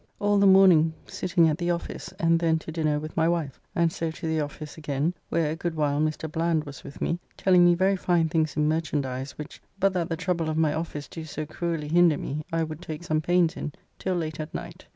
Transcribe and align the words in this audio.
All 0.19 0.39
the 0.39 0.47
morning 0.47 0.95
sitting 1.05 1.47
at 1.47 1.59
the 1.59 1.69
office, 1.69 2.11
and 2.17 2.39
then 2.39 2.57
to 2.57 2.71
dinner 2.71 2.97
with 2.99 3.15
my 3.15 3.29
wife, 3.29 3.59
and 3.75 3.91
so 3.93 4.09
to 4.09 4.25
the 4.25 4.41
office 4.41 4.75
again 4.75 5.13
(where 5.29 5.51
a 5.51 5.55
good 5.55 5.75
while 5.75 6.01
Mr. 6.01 6.27
Bland 6.27 6.63
was 6.63 6.83
with 6.83 6.99
me, 7.01 7.19
telling 7.37 7.63
me 7.63 7.75
very 7.75 7.95
fine 7.95 8.27
things 8.27 8.57
in 8.57 8.67
merchandize, 8.67 9.37
which, 9.37 9.61
but 9.79 9.93
that 9.93 10.09
the 10.09 10.17
trouble 10.17 10.49
of 10.49 10.57
my 10.57 10.73
office 10.73 11.07
do 11.07 11.23
so 11.23 11.45
cruelly 11.45 11.87
hinder 11.89 12.17
me, 12.17 12.43
I 12.51 12.63
would 12.63 12.81
take 12.81 13.03
some 13.03 13.21
pains 13.21 13.55
in) 13.55 13.73
till 13.99 14.15
late 14.15 14.39
at 14.39 14.55
night. 14.55 14.85